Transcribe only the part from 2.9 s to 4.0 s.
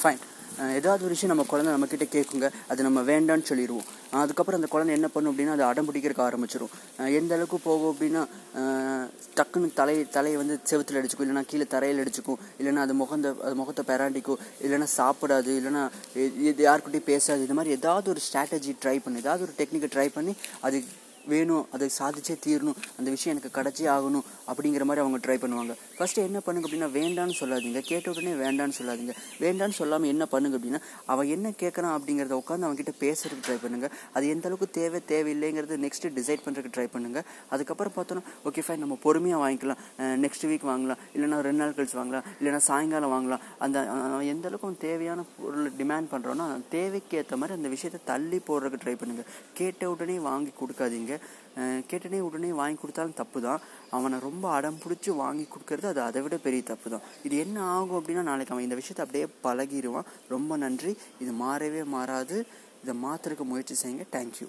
வேண்டான்னு சொல்லிடுவோம்